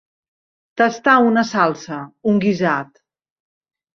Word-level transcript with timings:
Tastar 0.81 1.15
una 1.25 1.43
salsa, 1.49 1.99
un 2.31 2.41
guisat. 2.45 2.91